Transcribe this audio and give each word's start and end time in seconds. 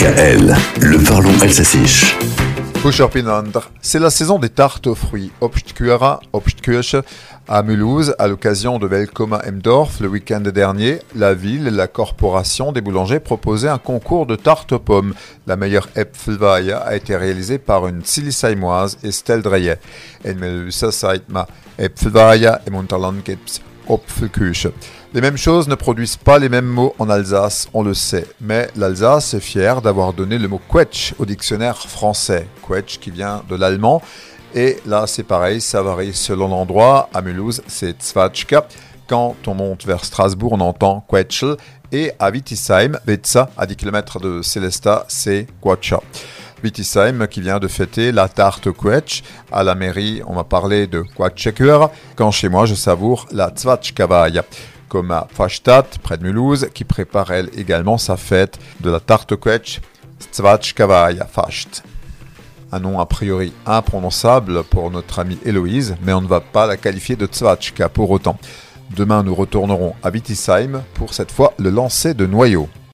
DKL, 0.00 0.56
le 0.80 1.04
parlons 1.04 1.38
alsacien. 1.42 1.82
C'est 3.82 3.98
la 3.98 4.08
saison 4.08 4.38
des 4.38 4.48
tartes 4.48 4.86
aux 4.86 4.94
fruits. 4.94 5.30
Obstkura, 5.42 6.20
Obstkirche, 6.32 6.96
à 7.46 7.62
Mulhouse, 7.62 8.14
à 8.18 8.26
l'occasion 8.26 8.78
de 8.78 8.86
Velkoma 8.86 9.42
Emdorf, 9.46 10.00
le 10.00 10.08
week-end 10.08 10.40
dernier, 10.40 11.00
la 11.14 11.34
ville 11.34 11.66
et 11.66 11.70
la 11.70 11.86
corporation 11.86 12.72
des 12.72 12.80
boulangers 12.80 13.20
proposaient 13.20 13.68
un 13.68 13.76
concours 13.76 14.24
de 14.24 14.36
tartes 14.36 14.72
aux 14.72 14.78
pommes. 14.78 15.12
La 15.46 15.56
meilleure 15.56 15.88
Äpfelweih 15.94 16.72
a 16.72 16.96
été 16.96 17.14
réalisée 17.14 17.58
par 17.58 17.86
une 17.86 18.02
Silisheimoise, 18.02 18.96
Estelle 19.04 19.42
Dreyer. 19.42 19.74
En 20.26 20.34
Melhusa 20.34 20.92
Saitma, 20.92 21.46
Äpfelweih 21.78 22.52
et 22.66 22.70
Munterland 22.70 23.20
gibt's 23.22 23.60
Les 25.12 25.20
mêmes 25.20 25.36
choses 25.36 25.66
ne 25.66 25.74
produisent 25.74 26.16
pas 26.16 26.38
les 26.38 26.48
mêmes 26.48 26.66
mots 26.66 26.94
en 26.98 27.10
Alsace, 27.10 27.68
on 27.74 27.82
le 27.82 27.94
sait, 27.94 28.26
mais 28.40 28.68
l'Alsace 28.76 29.34
est 29.34 29.40
fière 29.40 29.82
d'avoir 29.82 30.12
donné 30.12 30.38
le 30.38 30.46
mot 30.46 30.60
quetch 30.72 31.14
au 31.18 31.26
dictionnaire 31.26 31.76
français. 31.76 32.46
Quetch 32.66 32.98
qui 32.98 33.10
vient 33.10 33.42
de 33.48 33.56
l'allemand, 33.56 34.02
et 34.54 34.76
là 34.86 35.06
c'est 35.06 35.24
pareil, 35.24 35.60
ça 35.60 35.82
varie 35.82 36.14
selon 36.14 36.48
l'endroit. 36.48 37.08
À 37.12 37.20
Mulhouse, 37.22 37.62
c'est 37.66 38.00
Zwatschka. 38.00 38.66
Quand 39.08 39.34
on 39.48 39.54
monte 39.54 39.84
vers 39.84 40.04
Strasbourg, 40.04 40.52
on 40.52 40.60
entend 40.60 41.04
Quetschel. 41.10 41.56
Et 41.90 42.12
à 42.20 42.30
Wittisheim, 42.30 43.00
Wetza, 43.08 43.50
à 43.56 43.66
10 43.66 43.74
km 43.74 44.20
de 44.20 44.42
Celesta, 44.42 45.04
c'est 45.08 45.48
Quacha. 45.60 46.00
Wittisheim 46.62 47.26
qui 47.26 47.40
vient 47.40 47.58
de 47.58 47.68
fêter 47.68 48.12
la 48.12 48.28
tarte 48.28 48.70
Quetch. 48.72 49.22
À 49.50 49.62
la 49.64 49.74
mairie, 49.74 50.22
on 50.26 50.34
m'a 50.34 50.44
parlé 50.44 50.86
de 50.86 51.02
Quatschekur. 51.02 51.90
Quand 52.16 52.30
chez 52.30 52.48
moi, 52.48 52.66
je 52.66 52.74
savoure 52.74 53.26
la 53.32 53.52
Zwatschkavaille 53.56 54.42
comme 54.88 55.12
à 55.12 55.28
Fashtat, 55.32 55.86
près 56.02 56.18
de 56.18 56.24
Mulhouse, 56.24 56.68
qui 56.74 56.84
prépare 56.84 57.30
elle 57.30 57.48
également 57.56 57.96
sa 57.96 58.16
fête 58.16 58.58
de 58.80 58.90
la 58.90 58.98
tarte 58.98 59.36
quetch 59.36 59.80
Zwatschkavaja 60.34 61.26
Fasht. 61.26 61.82
Un 62.72 62.80
nom 62.80 63.00
a 63.00 63.06
priori 63.06 63.52
imprononçable 63.66 64.64
pour 64.64 64.90
notre 64.90 65.20
amie 65.20 65.38
Héloïse, 65.44 65.96
mais 66.02 66.12
on 66.12 66.20
ne 66.20 66.26
va 66.26 66.40
pas 66.40 66.66
la 66.66 66.76
qualifier 66.76 67.16
de 67.16 67.28
Zwatschka 67.32 67.88
pour 67.88 68.10
autant. 68.10 68.38
Demain, 68.96 69.22
nous 69.22 69.34
retournerons 69.34 69.94
à 70.02 70.10
Wittisheim 70.10 70.82
pour 70.94 71.14
cette 71.14 71.30
fois 71.30 71.54
le 71.58 71.70
lancer 71.70 72.12
de 72.12 72.26
noyaux. 72.26 72.68